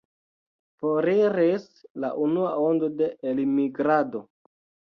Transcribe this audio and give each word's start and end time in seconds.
Foriris 0.83 1.67
la 2.05 2.11
unua 2.29 2.57
ondo 2.71 2.93
de 3.03 3.13
elmigrado. 3.33 4.27